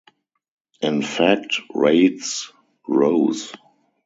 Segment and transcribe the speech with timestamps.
[0.81, 2.51] In fact, rates
[2.87, 3.53] rose.